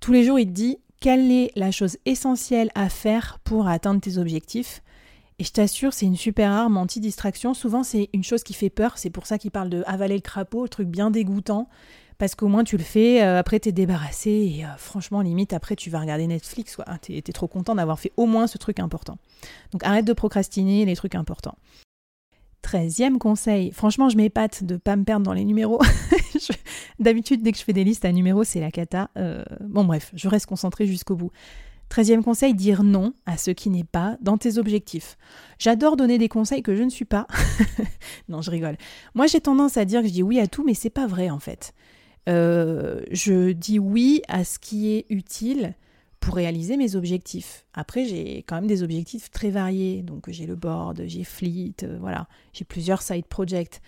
Tous 0.00 0.12
les 0.12 0.24
jours, 0.24 0.38
il 0.38 0.46
te 0.46 0.52
dit 0.52 0.78
quelle 1.00 1.32
est 1.32 1.50
la 1.56 1.70
chose 1.70 1.96
essentielle 2.06 2.70
à 2.74 2.88
faire 2.88 3.40
pour 3.42 3.66
atteindre 3.66 4.00
tes 4.00 4.18
objectifs? 4.18 4.82
Et 5.38 5.44
je 5.44 5.50
t'assure, 5.50 5.92
c'est 5.92 6.06
une 6.06 6.16
super 6.16 6.52
arme 6.52 6.76
anti-distraction. 6.76 7.54
Souvent, 7.54 7.82
c'est 7.82 8.08
une 8.12 8.22
chose 8.22 8.44
qui 8.44 8.54
fait 8.54 8.70
peur. 8.70 8.98
C'est 8.98 9.10
pour 9.10 9.26
ça 9.26 9.38
qu'il 9.38 9.50
parle 9.50 9.70
de 9.70 9.82
avaler 9.86 10.14
le 10.14 10.20
crapaud, 10.20 10.62
le 10.62 10.68
truc 10.68 10.88
bien 10.88 11.10
dégoûtant. 11.10 11.68
Parce 12.22 12.36
qu'au 12.36 12.46
moins, 12.46 12.62
tu 12.62 12.76
le 12.76 12.84
fais, 12.84 13.20
euh, 13.20 13.40
après, 13.40 13.58
t'es 13.58 13.72
débarrassé. 13.72 14.30
Et 14.30 14.64
euh, 14.64 14.68
franchement, 14.76 15.22
limite, 15.22 15.52
après, 15.52 15.74
tu 15.74 15.90
vas 15.90 15.98
regarder 15.98 16.28
Netflix. 16.28 16.76
Quoi. 16.76 16.84
T'es, 17.00 17.16
es 17.16 17.32
trop 17.32 17.48
content 17.48 17.74
d'avoir 17.74 17.98
fait 17.98 18.12
au 18.16 18.26
moins 18.26 18.46
ce 18.46 18.58
truc 18.58 18.78
important. 18.78 19.18
Donc, 19.72 19.82
arrête 19.82 20.04
de 20.04 20.12
procrastiner 20.12 20.84
les 20.84 20.94
trucs 20.94 21.16
importants. 21.16 21.58
Treizième 22.60 23.18
conseil, 23.18 23.72
franchement, 23.72 24.08
je 24.08 24.16
m'épate 24.16 24.62
de 24.62 24.76
pas 24.76 24.94
me 24.94 25.02
perdre 25.02 25.26
dans 25.26 25.32
les 25.32 25.44
numéros. 25.44 25.80
D'habitude, 27.00 27.42
dès 27.42 27.50
que 27.50 27.58
je 27.58 27.64
fais 27.64 27.72
des 27.72 27.82
listes 27.82 28.04
à 28.04 28.12
numéros, 28.12 28.44
c'est 28.44 28.60
la 28.60 28.70
cata. 28.70 29.10
Euh, 29.16 29.42
bon, 29.58 29.84
bref, 29.84 30.12
je 30.14 30.28
reste 30.28 30.46
concentrée 30.46 30.86
jusqu'au 30.86 31.16
bout. 31.16 31.32
Treizième 31.88 32.22
conseil, 32.22 32.54
dire 32.54 32.84
non 32.84 33.14
à 33.26 33.36
ce 33.36 33.50
qui 33.50 33.68
n'est 33.68 33.82
pas 33.82 34.16
dans 34.20 34.38
tes 34.38 34.58
objectifs. 34.58 35.18
J'adore 35.58 35.96
donner 35.96 36.18
des 36.18 36.28
conseils 36.28 36.62
que 36.62 36.76
je 36.76 36.84
ne 36.84 36.88
suis 36.88 37.04
pas. 37.04 37.26
non, 38.28 38.42
je 38.42 38.52
rigole. 38.52 38.76
Moi, 39.16 39.26
j'ai 39.26 39.40
tendance 39.40 39.76
à 39.76 39.84
dire 39.84 40.02
que 40.02 40.06
je 40.06 40.12
dis 40.12 40.22
oui 40.22 40.38
à 40.38 40.46
tout, 40.46 40.62
mais 40.64 40.74
c'est 40.74 40.88
pas 40.88 41.08
vrai 41.08 41.28
en 41.28 41.40
fait. 41.40 41.74
Euh, 42.28 43.02
je 43.10 43.52
dis 43.52 43.78
oui 43.78 44.22
à 44.28 44.44
ce 44.44 44.58
qui 44.58 44.92
est 44.92 45.06
utile 45.10 45.74
pour 46.20 46.36
réaliser 46.36 46.76
mes 46.76 46.94
objectifs. 46.94 47.66
Après, 47.74 48.04
j'ai 48.04 48.44
quand 48.46 48.54
même 48.56 48.68
des 48.68 48.82
objectifs 48.82 49.30
très 49.30 49.50
variés. 49.50 50.02
Donc, 50.02 50.30
j'ai 50.30 50.46
le 50.46 50.54
board, 50.54 51.02
j'ai 51.06 51.24
Fleet, 51.24 51.74
euh, 51.82 51.98
voilà, 52.00 52.28
j'ai 52.52 52.64
plusieurs 52.64 53.02
side 53.02 53.26
projects. 53.26 53.80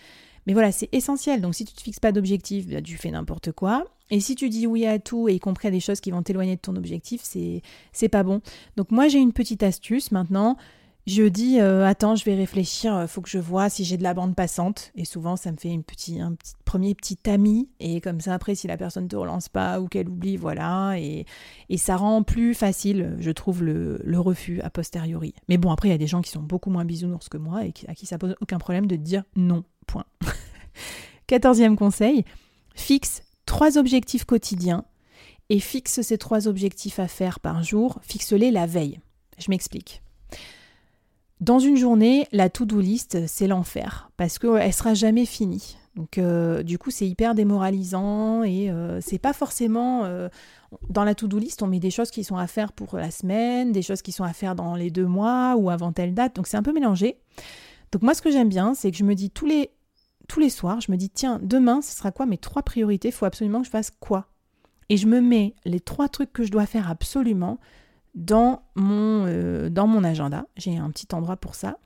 Mais 0.47 0.53
voilà, 0.53 0.73
c'est 0.73 0.89
essentiel. 0.93 1.41
Donc 1.41 1.55
si 1.55 1.65
tu 1.65 1.73
ne 1.73 1.77
te 1.77 1.83
fixes 1.83 2.01
pas 2.01 2.13
d'objectif, 2.13 2.69
bah, 2.69 2.83
tu 2.83 2.97
fais 2.97 3.11
n'importe 3.11 3.53
quoi. 3.53 3.85
Et 4.11 4.21
si 4.21 4.35
tu 4.35 4.51
dis 4.51 4.67
oui 4.67 4.87
à 4.87 4.99
tout, 4.99 5.29
et 5.29 5.35
y 5.35 5.41
compris 5.41 5.69
à 5.69 5.71
des 5.71 5.81
choses 5.81 6.01
qui 6.01 6.11
vont 6.11 6.23
t'éloigner 6.23 6.57
de 6.57 6.61
ton 6.61 6.77
objectif, 6.77 7.23
c'est 7.23 8.09
pas 8.09 8.23
bon. 8.23 8.41
Donc 8.77 8.91
moi 8.91 9.09
j'ai 9.09 9.19
une 9.19 9.33
petite 9.33 9.63
astuce 9.63 10.11
maintenant. 10.13 10.57
Je 11.07 11.25
dis 11.25 11.61
euh, 11.61 11.85
attends, 11.85 12.17
je 12.17 12.25
vais 12.25 12.35
réfléchir, 12.35 12.99
il 13.03 13.09
faut 13.09 13.21
que 13.21 13.29
je 13.29 13.39
vois 13.39 13.69
si 13.69 13.85
j'ai 13.85 13.99
de 13.99 14.03
la 14.03 14.15
bande 14.15 14.35
passante. 14.35 14.91
Et 14.95 15.05
souvent 15.05 15.37
ça 15.37 15.53
me 15.53 15.59
fait 15.59 15.69
une 15.69 15.81
un 15.81 15.83
petit, 15.83 16.21
premier 16.65 16.95
petit 16.95 17.19
ami. 17.29 17.69
Et 17.79 18.01
comme 18.01 18.21
ça 18.21 18.33
après 18.33 18.55
si 18.55 18.67
la 18.67 18.79
personne 18.79 19.07
te 19.07 19.17
relance 19.17 19.51
pas 19.51 19.81
ou 19.81 19.89
qu'elle 19.89 20.09
oublie, 20.09 20.39
voilà. 20.39 20.99
Et, 20.99 21.27
et 21.69 21.77
ça 21.77 21.97
rend 21.97 22.23
plus 22.23 22.55
facile, 22.55 23.17
je 23.19 23.31
trouve, 23.31 23.63
le, 23.63 24.01
le 24.03 24.19
refus 24.19 24.63
a 24.63 24.71
posteriori. 24.71 25.35
Mais 25.49 25.59
bon 25.59 25.71
après 25.71 25.89
il 25.89 25.93
y 25.93 25.95
a 25.95 25.99
des 25.99 26.07
gens 26.07 26.23
qui 26.23 26.31
sont 26.31 26.43
beaucoup 26.43 26.71
moins 26.71 26.87
bisounours 26.87 27.29
que 27.29 27.37
moi 27.37 27.67
et 27.67 27.75
à 27.87 27.95
qui 27.95 28.07
ça 28.07 28.17
pose 28.17 28.35
aucun 28.41 28.59
problème 28.59 28.87
de 28.87 28.97
dire 28.97 29.25
non 29.37 29.65
Point. 29.87 30.07
Quatorzième 31.27 31.77
conseil, 31.77 32.25
fixe 32.75 33.23
trois 33.45 33.77
objectifs 33.77 34.25
quotidiens 34.25 34.85
et 35.51 35.61
fixe 35.61 36.01
ces 36.01 36.17
trois 36.17 36.49
objectifs 36.49 36.99
à 36.99 37.09
faire 37.09 37.41
par 37.41 37.63
jour, 37.63 37.99
fixe-les 38.03 38.51
la 38.51 38.65
veille. 38.67 39.01
Je 39.39 39.51
m'explique. 39.51 40.03
Dans 41.41 41.59
une 41.59 41.77
journée, 41.77 42.27
la 42.33 42.49
to-do 42.49 42.81
list, 42.81 43.27
c'est 43.27 43.47
l'enfer 43.47 44.11
parce 44.17 44.39
qu'elle 44.39 44.73
sera 44.73 44.95
jamais 44.95 45.27
finie. 45.27 45.77
Donc, 45.97 46.19
euh, 46.19 46.63
du 46.63 46.79
coup, 46.79 46.91
c'est 46.91 47.07
hyper 47.07 47.35
démoralisant 47.35 48.43
et 48.43 48.71
euh, 48.71 49.01
c'est 49.01 49.19
pas 49.19 49.33
forcément. 49.33 50.05
Euh, 50.05 50.29
dans 50.89 51.05
la 51.05 51.15
to-do 51.15 51.39
list, 51.39 51.63
on 51.63 51.69
met 51.69 51.79
des 51.79 51.91
choses 51.91 52.11
qui 52.11 52.25
sont 52.25 52.37
à 52.37 52.47
faire 52.47 52.73
pour 52.73 52.97
la 52.97 53.11
semaine, 53.11 53.73
des 53.73 53.83
choses 53.83 54.03
qui 54.03 54.11
sont 54.11 54.25
à 54.25 54.33
faire 54.33 54.55
dans 54.55 54.75
les 54.75 54.91
deux 54.91 55.07
mois 55.07 55.55
ou 55.57 55.71
avant 55.71 55.93
telle 55.93 56.15
date. 56.15 56.35
Donc, 56.35 56.47
c'est 56.47 56.57
un 56.57 56.63
peu 56.63 56.73
mélangé. 56.73 57.19
Donc 57.93 58.03
moi, 58.03 58.15
ce 58.15 58.23
que 58.23 58.33
j'aime 58.33 58.49
bien, 58.49 58.75
c'est 58.75 58.91
que 58.91 58.97
je 58.97 59.05
me 59.05 59.15
dis 59.15 59.31
tous 59.31 59.47
les, 59.47 59.71
tous 60.27 60.41
les 60.41 60.51
soirs, 60.51 60.81
je 60.81 60.91
me 60.91 60.97
dis, 60.97 61.11
tiens, 61.11 61.39
demain, 61.41 61.81
ce 61.81 61.97
sera 61.97 62.11
quoi 62.11 62.27
mes 62.27 62.39
trois 62.39 62.63
priorités? 62.63 63.09
Il 63.09 63.15
faut 63.15 63.25
absolument 63.25 63.61
que 63.61 63.67
je 63.67 63.71
fasse 63.71 63.93
quoi? 63.93 64.27
Et 64.89 64.97
je 64.97 65.07
me 65.07 65.21
mets 65.21 65.55
les 65.65 65.79
trois 65.79 66.09
trucs 66.09 66.33
que 66.33 66.43
je 66.43 66.51
dois 66.51 66.67
faire 66.67 66.91
absolument 66.91 67.61
dans 68.15 68.63
mon, 68.75 69.27
euh, 69.27 69.69
dans 69.69 69.87
mon 69.87 70.05
agenda. 70.05 70.47
J'ai 70.57 70.77
un 70.77 70.91
petit 70.91 71.09
endroit 71.13 71.37
pour 71.37 71.55
ça. 71.55 71.79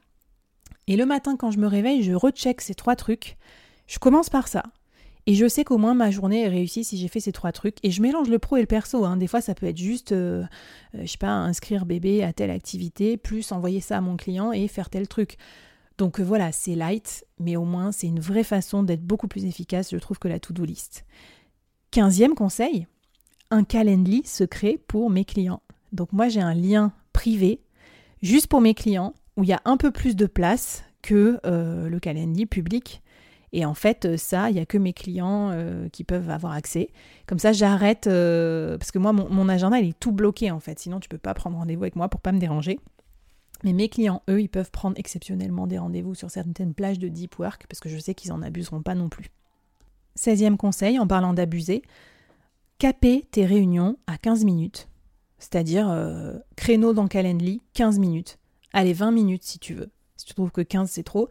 Et 0.86 0.96
le 0.96 1.06
matin, 1.06 1.36
quand 1.36 1.50
je 1.50 1.58
me 1.58 1.66
réveille, 1.66 2.02
je 2.02 2.12
recheck 2.12 2.60
ces 2.60 2.74
trois 2.74 2.96
trucs. 2.96 3.36
Je 3.86 3.98
commence 3.98 4.30
par 4.30 4.48
ça. 4.48 4.62
Et 5.26 5.34
je 5.34 5.46
sais 5.46 5.62
qu'au 5.62 5.76
moins 5.76 5.92
ma 5.92 6.10
journée 6.10 6.44
est 6.44 6.48
réussie 6.48 6.84
si 6.84 6.96
j'ai 6.96 7.08
fait 7.08 7.20
ces 7.20 7.32
trois 7.32 7.52
trucs. 7.52 7.76
Et 7.82 7.90
je 7.90 8.00
mélange 8.00 8.30
le 8.30 8.38
pro 8.38 8.56
et 8.56 8.60
le 8.60 8.66
perso. 8.66 9.04
Hein. 9.04 9.18
Des 9.18 9.26
fois, 9.26 9.42
ça 9.42 9.54
peut 9.54 9.66
être 9.66 9.76
juste, 9.76 10.12
euh, 10.12 10.44
euh, 10.94 11.02
je 11.02 11.06
sais 11.06 11.18
pas, 11.18 11.28
inscrire 11.28 11.84
bébé 11.84 12.24
à 12.24 12.32
telle 12.32 12.50
activité, 12.50 13.18
plus 13.18 13.52
envoyer 13.52 13.80
ça 13.80 13.98
à 13.98 14.00
mon 14.00 14.16
client 14.16 14.52
et 14.52 14.68
faire 14.68 14.88
tel 14.88 15.06
truc. 15.06 15.36
Donc 15.98 16.20
voilà, 16.20 16.52
c'est 16.52 16.76
light, 16.76 17.26
mais 17.40 17.56
au 17.56 17.64
moins 17.64 17.90
c'est 17.90 18.06
une 18.06 18.20
vraie 18.20 18.44
façon 18.44 18.84
d'être 18.84 19.02
beaucoup 19.02 19.26
plus 19.26 19.44
efficace, 19.44 19.90
je 19.90 19.96
trouve, 19.98 20.18
que 20.20 20.28
la 20.28 20.38
to-do 20.38 20.64
list. 20.64 21.04
Quinzième 21.90 22.34
conseil, 22.34 22.86
un 23.50 23.64
calendly 23.64 24.22
secret 24.24 24.78
pour 24.86 25.10
mes 25.10 25.24
clients. 25.24 25.60
Donc 25.92 26.12
moi 26.12 26.28
j'ai 26.28 26.40
un 26.40 26.54
lien 26.54 26.92
privé 27.12 27.60
juste 28.22 28.46
pour 28.46 28.60
mes 28.60 28.74
clients 28.74 29.14
où 29.36 29.44
il 29.44 29.48
y 29.48 29.52
a 29.52 29.60
un 29.64 29.76
peu 29.76 29.90
plus 29.90 30.16
de 30.16 30.26
place 30.26 30.84
que 31.02 31.40
euh, 31.46 31.88
le 31.88 32.00
calendly 32.00 32.46
public. 32.46 33.02
Et 33.52 33.64
en 33.64 33.72
fait, 33.72 34.04
euh, 34.04 34.16
ça, 34.16 34.50
il 34.50 34.54
n'y 34.54 34.60
a 34.60 34.66
que 34.66 34.76
mes 34.76 34.92
clients 34.92 35.50
euh, 35.52 35.88
qui 35.88 36.04
peuvent 36.04 36.28
avoir 36.28 36.52
accès. 36.52 36.90
Comme 37.26 37.38
ça, 37.38 37.52
j'arrête, 37.52 38.04
parce 38.04 38.90
que 38.90 38.98
moi, 38.98 39.12
mon, 39.12 39.48
agenda, 39.48 39.78
il 39.78 39.90
est 39.90 39.98
tout 39.98 40.12
bloqué 40.12 40.50
en 40.50 40.60
fait. 40.60 40.78
Sinon, 40.78 41.00
tu 41.00 41.08
peux 41.08 41.18
pas 41.18 41.34
prendre 41.34 41.56
rendez-vous 41.56 41.84
avec 41.84 41.96
moi 41.96 42.08
pour 42.08 42.20
pas 42.20 42.32
me 42.32 42.38
déranger. 42.38 42.78
Mais 43.64 43.72
mes 43.72 43.88
clients, 43.88 44.22
eux, 44.28 44.40
ils 44.40 44.48
peuvent 44.48 44.70
prendre 44.70 44.98
exceptionnellement 44.98 45.66
des 45.66 45.78
rendez-vous 45.78 46.14
sur 46.14 46.30
certaines 46.30 46.74
plages 46.74 46.98
de 46.98 47.08
deep 47.08 47.38
work, 47.38 47.66
parce 47.68 47.80
que 47.80 47.88
je 47.88 47.98
sais 47.98 48.14
qu'ils 48.14 48.30
n'en 48.30 48.42
abuseront 48.42 48.82
pas 48.82 48.94
non 48.94 49.08
plus. 49.08 49.30
16e 50.16 50.56
conseil, 50.56 50.98
en 50.98 51.06
parlant 51.06 51.32
d'abuser, 51.32 51.82
caper 52.78 53.26
tes 53.30 53.46
réunions 53.46 53.96
à 54.06 54.18
15 54.18 54.44
minutes. 54.44 54.88
C'est-à-dire 55.38 55.92
créneau 56.56 56.92
dans 56.92 57.08
Calendly, 57.08 57.62
15 57.74 57.98
minutes. 57.98 58.38
Allez, 58.72 58.92
20 58.92 59.12
minutes 59.12 59.44
si 59.44 59.58
tu 59.58 59.74
veux 59.74 59.90
si 60.18 60.26
tu 60.26 60.34
trouves 60.34 60.50
que 60.50 60.60
15 60.60 60.90
c'est 60.90 61.04
trop. 61.04 61.30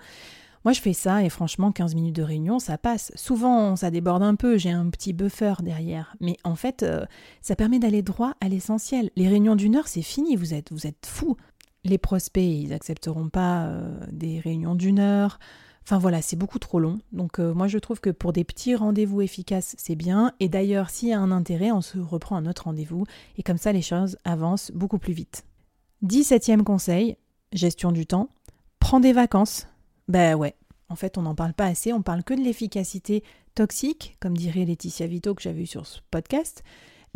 Moi, 0.65 0.73
je 0.73 0.81
fais 0.81 0.93
ça 0.93 1.23
et 1.23 1.29
franchement, 1.29 1.71
15 1.71 1.95
minutes 1.95 2.15
de 2.15 2.23
réunion, 2.23 2.59
ça 2.59 2.77
passe. 2.77 3.11
Souvent, 3.15 3.75
ça 3.77 3.89
déborde 3.89 4.23
un 4.23 4.35
peu, 4.35 4.57
j'ai 4.57 4.71
un 4.71 4.89
petit 4.89 5.13
buffer 5.13 5.53
derrière. 5.61 6.15
Mais 6.19 6.35
en 6.43 6.55
fait, 6.55 6.83
euh, 6.83 7.05
ça 7.41 7.55
permet 7.55 7.79
d'aller 7.79 8.01
droit 8.01 8.33
à 8.41 8.49
l'essentiel. 8.49 9.09
Les 9.15 9.29
réunions 9.29 9.55
d'une 9.55 9.75
heure, 9.77 9.87
c'est 9.87 10.01
fini, 10.01 10.35
vous 10.35 10.53
êtes, 10.53 10.73
vous 10.73 10.85
êtes 10.85 11.05
fous. 11.05 11.37
Les 11.85 11.97
prospects, 11.97 12.43
ils 12.43 12.73
accepteront 12.73 13.29
pas 13.29 13.67
euh, 13.67 13.97
des 14.11 14.39
réunions 14.41 14.75
d'une 14.75 14.99
heure. 14.99 15.39
Enfin 15.87 15.99
voilà, 15.99 16.21
c'est 16.21 16.35
beaucoup 16.35 16.59
trop 16.59 16.81
long. 16.81 16.99
Donc 17.13 17.39
euh, 17.39 17.53
moi, 17.53 17.69
je 17.69 17.77
trouve 17.77 18.01
que 18.01 18.09
pour 18.09 18.33
des 18.33 18.43
petits 18.43 18.75
rendez-vous 18.75 19.21
efficaces, 19.21 19.73
c'est 19.77 19.95
bien. 19.95 20.33
Et 20.41 20.49
d'ailleurs, 20.49 20.89
s'il 20.89 21.07
y 21.07 21.13
a 21.13 21.19
un 21.19 21.31
intérêt, 21.31 21.71
on 21.71 21.79
se 21.79 21.97
reprend 21.97 22.35
un 22.35 22.45
autre 22.45 22.65
rendez-vous. 22.65 23.05
Et 23.37 23.43
comme 23.43 23.57
ça, 23.57 23.71
les 23.71 23.81
choses 23.81 24.17
avancent 24.25 24.69
beaucoup 24.71 24.97
plus 24.97 25.13
vite. 25.13 25.45
17e 26.05 26.63
conseil, 26.63 27.15
gestion 27.53 27.93
du 27.93 28.05
temps. 28.05 28.27
Prends 28.79 28.99
des 28.99 29.13
vacances. 29.13 29.65
Ben 30.09 30.35
ouais, 30.35 30.55
en 30.89 30.97
fait, 30.97 31.17
on 31.17 31.21
n'en 31.21 31.35
parle 31.35 31.53
pas 31.53 31.67
assez, 31.67 31.93
on 31.93 32.01
parle 32.01 32.25
que 32.25 32.33
de 32.33 32.41
l'efficacité 32.41 33.23
toxique, 33.55 34.17
comme 34.19 34.35
dirait 34.35 34.65
Laetitia 34.65 35.07
Vito 35.07 35.33
que 35.35 35.41
j'avais 35.41 35.61
eu 35.61 35.67
sur 35.67 35.85
ce 35.85 36.01
podcast. 36.11 36.65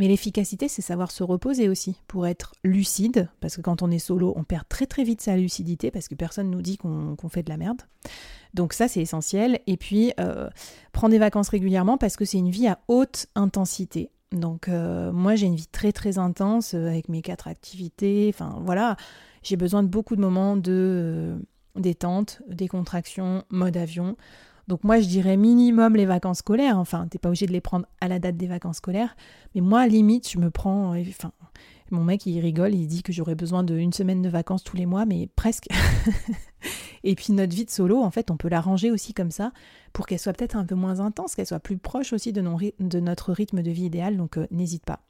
Mais 0.02 0.08
l'efficacité, 0.08 0.68
c'est 0.68 0.82
savoir 0.82 1.12
se 1.12 1.22
reposer 1.22 1.70
aussi, 1.70 2.02
pour 2.08 2.26
être 2.26 2.56
lucide, 2.64 3.30
parce 3.40 3.56
que 3.56 3.62
quand 3.62 3.84
on 3.84 3.92
est 3.92 4.00
solo, 4.00 4.34
on 4.36 4.44
perd 4.44 4.68
très 4.68 4.88
très 4.88 5.04
vite 5.04 5.22
sa 5.22 5.38
lucidité, 5.38 5.92
parce 5.92 6.08
que 6.08 6.16
personne 6.16 6.50
nous 6.50 6.64
dit 6.64 6.80
qu'on 6.80 7.30
fait 7.30 7.44
de 7.44 7.52
la 7.52 7.58
merde. 7.58 7.84
Donc 8.56 8.74
ça, 8.74 8.88
c'est 8.88 9.00
essentiel. 9.00 9.60
Et 9.68 9.78
puis, 9.78 10.12
euh, 10.20 10.50
prendre 10.92 11.12
des 11.12 11.20
vacances 11.20 11.50
régulièrement, 11.50 12.00
parce 12.00 12.18
que 12.18 12.26
c'est 12.26 12.40
une 12.40 12.50
vie 12.50 12.68
à 12.68 12.80
haute 12.88 13.28
intensité. 13.36 14.10
Donc 14.32 14.70
euh, 14.70 15.12
moi, 15.12 15.36
j'ai 15.36 15.46
une 15.46 15.56
vie 15.56 15.68
très 15.68 15.92
très 15.92 16.18
intense, 16.18 16.74
euh, 16.74 16.88
avec 16.88 17.08
mes 17.08 17.22
quatre 17.22 17.48
activités, 17.48 18.32
enfin 18.34 18.60
voilà, 18.66 18.98
j'ai 19.44 19.56
besoin 19.56 19.84
de 19.84 19.88
beaucoup 19.88 20.16
de 20.16 20.22
moments 20.22 20.58
de 20.58 21.38
détente, 21.76 22.42
décontraction, 22.48 23.44
mode 23.52 23.78
avion. 23.78 24.18
Donc 24.68 24.84
moi 24.84 25.00
je 25.00 25.08
dirais 25.08 25.38
minimum 25.38 25.96
les 25.96 26.06
vacances 26.06 26.40
scolaires, 26.40 26.78
enfin 26.78 27.08
t'es 27.10 27.18
pas 27.18 27.30
obligé 27.30 27.48
de 27.48 27.52
les 27.52 27.62
prendre 27.62 27.86
à 28.00 28.08
la 28.08 28.20
date 28.20 28.38
des 28.38 28.48
vacances 28.48 28.78
scolaires, 28.78 29.16
mais 29.56 29.62
moi 29.62 29.88
limite 29.88 30.30
je 30.30 30.40
me 30.40 30.50
prends, 30.52 30.96
enfin 30.98 31.32
mon 31.90 32.04
mec 32.04 32.26
il 32.26 32.40
rigole, 32.40 32.74
il 32.74 32.88
dit 32.88 33.04
que 33.04 33.12
j'aurais 33.12 33.36
besoin 33.36 33.64
d'une 33.64 33.92
semaine 33.94 34.22
de 34.22 34.30
vacances 34.30 34.64
tous 34.64 34.78
les 34.78 34.86
mois, 34.86 35.06
mais 35.06 35.28
presque. 35.36 35.68
et 37.04 37.16
puis 37.16 37.34
notre 37.34 37.54
vie 37.54 37.66
de 37.66 37.70
solo, 37.70 38.02
en 38.02 38.12
fait 38.12 38.32
on 38.32 38.38
peut 38.38 38.50
l'arranger 38.50 38.92
aussi 38.92 39.14
comme 39.14 39.32
ça 39.32 39.52
pour 39.94 40.06
qu'elle 40.06 40.20
soit 40.20 40.34
peut-être 40.34 40.56
un 40.56 40.66
peu 40.66 40.76
moins 40.76 41.00
intense, 41.00 41.36
qu'elle 41.36 41.48
soit 41.48 41.60
plus 41.60 41.78
proche 41.78 42.14
aussi 42.14 42.32
de, 42.32 42.42
de 42.42 43.00
notre 43.00 43.34
rythme 43.34 43.62
de 43.62 43.72
vie 43.72 43.86
idéal, 43.86 44.16
donc 44.16 44.38
euh, 44.38 44.48
n'hésite 44.52 44.86
pas. 44.86 45.02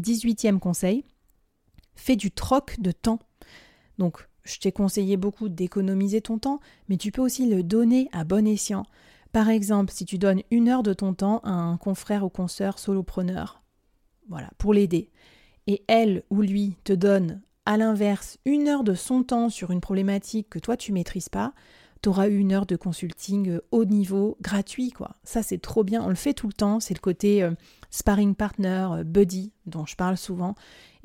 18e 0.00 0.58
conseil, 0.58 1.04
fais 1.94 2.16
du 2.16 2.30
troc 2.30 2.80
de 2.80 2.92
temps. 2.92 3.18
Donc 3.98 4.27
je 4.48 4.58
t'ai 4.58 4.72
conseillé 4.72 5.16
beaucoup 5.16 5.48
d'économiser 5.48 6.20
ton 6.20 6.38
temps, 6.38 6.60
mais 6.88 6.96
tu 6.96 7.12
peux 7.12 7.22
aussi 7.22 7.48
le 7.48 7.62
donner 7.62 8.08
à 8.12 8.24
bon 8.24 8.46
escient. 8.46 8.84
Par 9.32 9.48
exemple, 9.50 9.92
si 9.92 10.04
tu 10.04 10.18
donnes 10.18 10.42
une 10.50 10.68
heure 10.68 10.82
de 10.82 10.94
ton 10.94 11.14
temps 11.14 11.40
à 11.44 11.50
un 11.50 11.76
confrère 11.76 12.24
ou 12.24 12.28
consoeur 12.28 12.78
solopreneur, 12.78 13.62
voilà, 14.28 14.50
pour 14.58 14.74
l'aider, 14.74 15.10
et 15.66 15.82
elle 15.86 16.22
ou 16.30 16.40
lui 16.40 16.76
te 16.84 16.92
donne 16.92 17.42
à 17.66 17.76
l'inverse 17.76 18.38
une 18.46 18.68
heure 18.68 18.84
de 18.84 18.94
son 18.94 19.22
temps 19.22 19.50
sur 19.50 19.70
une 19.70 19.82
problématique 19.82 20.48
que 20.48 20.58
toi 20.58 20.76
tu 20.76 20.90
maîtrises 20.92 21.28
pas, 21.28 21.52
tu 22.02 22.08
auras 22.08 22.28
une 22.28 22.52
heure 22.52 22.64
de 22.64 22.76
consulting 22.76 23.58
haut 23.70 23.84
niveau 23.84 24.38
gratuit 24.40 24.90
quoi. 24.90 25.16
Ça 25.24 25.42
c'est 25.42 25.58
trop 25.58 25.84
bien, 25.84 26.02
on 26.02 26.08
le 26.08 26.14
fait 26.14 26.32
tout 26.32 26.46
le 26.46 26.54
temps, 26.54 26.80
c'est 26.80 26.94
le 26.94 27.00
côté 27.00 27.42
euh, 27.42 27.50
sparring 27.90 28.34
partner, 28.34 28.88
euh, 28.92 29.04
buddy 29.04 29.52
dont 29.66 29.84
je 29.84 29.96
parle 29.96 30.16
souvent. 30.16 30.54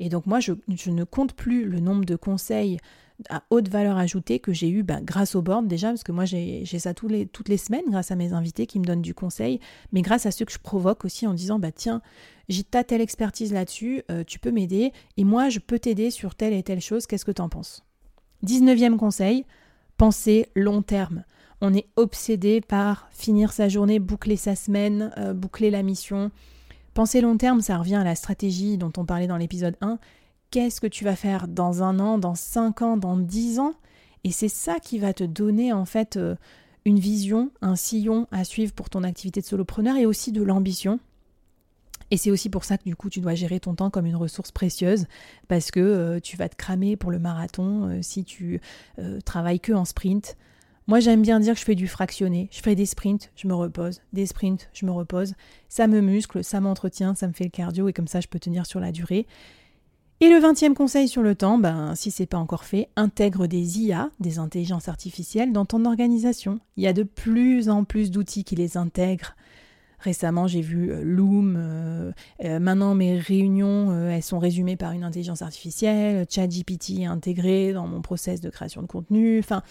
Et 0.00 0.08
donc 0.08 0.24
moi 0.26 0.40
je, 0.40 0.52
ne 0.90 1.04
compte 1.04 1.34
plus 1.34 1.66
le 1.66 1.80
nombre 1.80 2.06
de 2.06 2.16
conseils 2.16 2.78
à 3.28 3.44
haute 3.50 3.68
valeur 3.68 3.96
ajoutée 3.96 4.40
que 4.40 4.52
j'ai 4.52 4.68
eu 4.68 4.82
bah, 4.82 5.00
grâce 5.00 5.34
au 5.34 5.42
board 5.42 5.66
déjà, 5.66 5.88
parce 5.88 6.02
que 6.02 6.12
moi 6.12 6.24
j'ai 6.24 6.64
ça 6.64 6.94
tous 6.94 7.08
les, 7.08 7.26
toutes 7.26 7.48
les 7.48 7.56
semaines 7.56 7.84
grâce 7.88 8.10
à 8.10 8.16
mes 8.16 8.32
invités 8.32 8.66
qui 8.66 8.80
me 8.80 8.84
donnent 8.84 9.02
du 9.02 9.14
conseil, 9.14 9.60
mais 9.92 10.02
grâce 10.02 10.26
à 10.26 10.30
ceux 10.30 10.44
que 10.44 10.52
je 10.52 10.58
provoque 10.58 11.04
aussi 11.04 11.26
en 11.26 11.34
disant 11.34 11.58
bah 11.58 11.72
tiens, 11.72 12.02
j'ai 12.48 12.64
ta 12.64 12.84
telle 12.84 13.00
expertise 13.00 13.52
là-dessus, 13.52 14.02
euh, 14.10 14.24
tu 14.26 14.38
peux 14.38 14.50
m'aider, 14.50 14.92
et 15.16 15.24
moi 15.24 15.48
je 15.48 15.60
peux 15.60 15.78
t'aider 15.78 16.10
sur 16.10 16.34
telle 16.34 16.52
et 16.52 16.62
telle 16.62 16.80
chose, 16.80 17.06
qu'est-ce 17.06 17.24
que 17.24 17.32
tu 17.32 17.42
en 17.42 17.48
penses? 17.48 17.84
19e 18.44 18.96
conseil, 18.96 19.44
penser 19.96 20.48
long 20.54 20.82
terme. 20.82 21.24
On 21.60 21.72
est 21.72 21.86
obsédé 21.96 22.60
par 22.60 23.08
finir 23.10 23.52
sa 23.52 23.68
journée, 23.68 24.00
boucler 24.00 24.36
sa 24.36 24.56
semaine, 24.56 25.12
euh, 25.18 25.32
boucler 25.32 25.70
la 25.70 25.82
mission. 25.82 26.30
Penser 26.94 27.20
long 27.20 27.36
terme, 27.36 27.60
ça 27.60 27.78
revient 27.78 27.94
à 27.94 28.04
la 28.04 28.16
stratégie 28.16 28.76
dont 28.76 28.92
on 28.96 29.06
parlait 29.06 29.26
dans 29.26 29.36
l'épisode 29.36 29.76
1 29.80 29.98
qu'est-ce 30.54 30.80
que 30.80 30.86
tu 30.86 31.02
vas 31.02 31.16
faire 31.16 31.48
dans 31.48 31.82
un 31.82 31.98
an, 31.98 32.16
dans 32.16 32.36
cinq 32.36 32.80
ans, 32.80 32.96
dans 32.96 33.16
dix 33.16 33.58
ans? 33.58 33.74
Et 34.22 34.30
c'est 34.30 34.48
ça 34.48 34.78
qui 34.78 35.00
va 35.00 35.12
te 35.12 35.24
donner 35.24 35.72
en 35.72 35.84
fait 35.84 36.16
euh, 36.16 36.36
une 36.84 37.00
vision, 37.00 37.50
un 37.60 37.74
sillon 37.74 38.28
à 38.30 38.44
suivre 38.44 38.72
pour 38.72 38.88
ton 38.88 39.02
activité 39.02 39.40
de 39.40 39.46
solopreneur 39.46 39.96
et 39.96 40.06
aussi 40.06 40.30
de 40.30 40.44
l'ambition. 40.44 41.00
Et 42.12 42.16
c'est 42.16 42.30
aussi 42.30 42.50
pour 42.50 42.62
ça 42.62 42.78
que 42.78 42.84
du 42.84 42.94
coup 42.94 43.10
tu 43.10 43.18
dois 43.18 43.34
gérer 43.34 43.58
ton 43.58 43.74
temps 43.74 43.90
comme 43.90 44.06
une 44.06 44.14
ressource 44.14 44.52
précieuse 44.52 45.06
parce 45.48 45.72
que 45.72 45.80
euh, 45.80 46.20
tu 46.20 46.36
vas 46.36 46.48
te 46.48 46.54
cramer 46.54 46.96
pour 46.96 47.10
le 47.10 47.18
marathon 47.18 47.88
euh, 47.88 47.98
si 48.00 48.22
tu 48.22 48.60
travailles 49.24 49.58
que 49.58 49.72
en 49.72 49.84
sprint. 49.84 50.36
Moi 50.86 51.00
j'aime 51.00 51.22
bien 51.22 51.40
dire 51.40 51.54
que 51.54 51.60
je 51.60 51.64
fais 51.64 51.74
du 51.74 51.88
fractionné. 51.88 52.48
Je 52.52 52.60
fais 52.60 52.76
des 52.76 52.86
sprints, 52.86 53.32
je 53.34 53.48
me 53.48 53.54
repose, 53.54 54.02
des 54.12 54.26
sprints, 54.26 54.68
je 54.72 54.86
me 54.86 54.92
repose. 54.92 55.34
Ça 55.68 55.88
me 55.88 56.00
muscle, 56.00 56.44
ça 56.44 56.60
m'entretient, 56.60 57.16
ça 57.16 57.26
me 57.26 57.32
fait 57.32 57.42
le 57.42 57.50
cardio 57.50 57.88
et 57.88 57.92
comme 57.92 58.06
ça 58.06 58.20
je 58.20 58.28
peux 58.28 58.38
tenir 58.38 58.66
sur 58.66 58.78
la 58.78 58.92
durée. 58.92 59.26
Et 60.24 60.30
le 60.30 60.38
vingtième 60.38 60.72
conseil 60.72 61.06
sur 61.06 61.20
le 61.20 61.34
temps, 61.34 61.58
ben, 61.58 61.94
si 61.94 62.10
c'est 62.10 62.24
pas 62.24 62.38
encore 62.38 62.64
fait, 62.64 62.88
intègre 62.96 63.46
des 63.46 63.80
IA, 63.80 64.08
des 64.20 64.38
intelligences 64.38 64.88
artificielles, 64.88 65.52
dans 65.52 65.66
ton 65.66 65.84
organisation. 65.84 66.60
Il 66.78 66.82
y 66.82 66.86
a 66.86 66.94
de 66.94 67.02
plus 67.02 67.68
en 67.68 67.84
plus 67.84 68.10
d'outils 68.10 68.42
qui 68.42 68.56
les 68.56 68.78
intègrent. 68.78 69.36
Récemment, 69.98 70.46
j'ai 70.46 70.62
vu 70.62 70.90
euh, 70.90 71.02
Loom. 71.04 71.56
Euh, 71.58 72.12
euh, 72.42 72.58
maintenant, 72.58 72.94
mes 72.94 73.18
réunions, 73.18 74.08
elles 74.08 74.22
sont 74.22 74.38
résumées 74.38 74.76
par 74.76 74.92
une 74.92 75.04
intelligence 75.04 75.42
artificielle. 75.42 76.24
ChatGPT 76.30 77.00
est 77.00 77.04
intégré 77.04 77.74
dans 77.74 77.86
mon 77.86 78.00
process 78.00 78.40
de 78.40 78.48
création 78.48 78.80
de 78.80 78.86
contenu. 78.86 79.38
Enfin, 79.40 79.62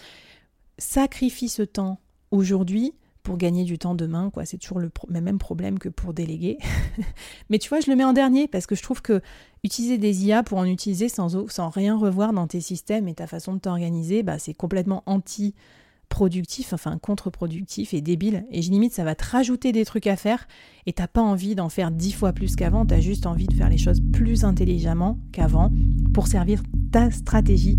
sacrifie 0.78 1.48
ce 1.48 1.62
temps 1.62 1.98
aujourd'hui 2.30 2.92
pour 3.24 3.38
gagner 3.38 3.64
du 3.64 3.78
temps 3.78 3.96
demain, 3.96 4.30
quoi. 4.30 4.44
C'est 4.44 4.58
toujours 4.58 4.78
le 4.78 4.90
même 5.08 5.38
problème 5.38 5.80
que 5.80 5.88
pour 5.88 6.14
déléguer. 6.14 6.58
Mais 7.50 7.58
tu 7.58 7.70
vois, 7.70 7.80
je 7.80 7.90
le 7.90 7.96
mets 7.96 8.04
en 8.04 8.12
dernier 8.12 8.46
parce 8.46 8.66
que 8.66 8.76
je 8.76 8.82
trouve 8.82 9.02
que 9.02 9.20
utiliser 9.64 9.98
des 9.98 10.26
IA 10.26 10.42
pour 10.42 10.58
en 10.58 10.66
utiliser 10.66 11.08
sans, 11.08 11.48
sans 11.50 11.68
rien 11.70 11.96
revoir 11.96 12.32
dans 12.32 12.46
tes 12.46 12.60
systèmes 12.60 13.08
et 13.08 13.14
ta 13.14 13.26
façon 13.26 13.54
de 13.54 13.58
t'organiser, 13.58 14.22
bah, 14.22 14.38
c'est 14.38 14.54
complètement 14.54 15.02
anti 15.06 15.54
productif, 16.10 16.72
enfin 16.72 16.98
contre-productif 16.98 17.94
et 17.94 18.00
débile. 18.00 18.44
Et 18.52 18.60
limite, 18.60 18.92
ça 18.92 19.02
va 19.04 19.14
te 19.14 19.24
rajouter 19.24 19.72
des 19.72 19.84
trucs 19.84 20.06
à 20.06 20.16
faire 20.16 20.46
et 20.86 20.92
t'as 20.92 21.08
pas 21.08 21.22
envie 21.22 21.54
d'en 21.54 21.68
faire 21.68 21.90
dix 21.90 22.12
fois 22.12 22.32
plus 22.32 22.54
qu'avant, 22.54 22.86
t'as 22.86 23.00
juste 23.00 23.26
envie 23.26 23.46
de 23.46 23.54
faire 23.54 23.68
les 23.68 23.78
choses 23.78 24.00
plus 24.12 24.44
intelligemment 24.44 25.18
qu'avant 25.32 25.72
pour 26.12 26.28
servir 26.28 26.62
ta 26.92 27.10
stratégie. 27.10 27.78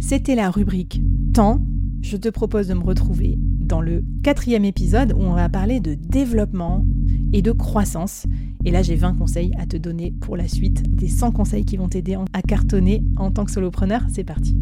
C'était 0.00 0.36
la 0.36 0.50
rubrique 0.50 1.00
temps. 1.32 1.60
Je 2.02 2.16
te 2.16 2.28
propose 2.28 2.68
de 2.68 2.74
me 2.74 2.84
retrouver 2.84 3.36
dans 3.38 3.80
le 3.80 4.04
quatrième 4.22 4.64
épisode 4.64 5.12
où 5.12 5.22
on 5.22 5.32
va 5.32 5.48
parler 5.48 5.80
de 5.80 5.94
développement 5.94 6.84
et 7.32 7.42
de 7.42 7.52
croissance. 7.52 8.26
Et 8.64 8.70
là, 8.70 8.82
j'ai 8.82 8.94
20 8.94 9.14
conseils 9.14 9.52
à 9.58 9.66
te 9.66 9.76
donner 9.76 10.12
pour 10.20 10.36
la 10.36 10.48
suite, 10.48 10.94
des 10.94 11.08
100 11.08 11.32
conseils 11.32 11.64
qui 11.64 11.76
vont 11.76 11.88
t'aider 11.88 12.16
à 12.32 12.42
cartonner 12.42 13.02
en 13.16 13.30
tant 13.30 13.44
que 13.44 13.50
solopreneur. 13.50 14.02
C'est 14.08 14.24
parti. 14.24 14.56